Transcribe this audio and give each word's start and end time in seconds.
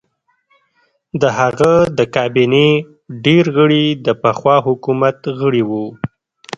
د 1.21 1.23
هغه 1.39 1.71
د 1.97 1.99
کابینې 2.15 2.69
ډېر 3.25 3.45
غړي 3.57 3.85
د 4.05 4.07
پخوا 4.21 4.55
حکومت 4.67 5.17
غړي 5.39 5.63
وو. 5.69 5.85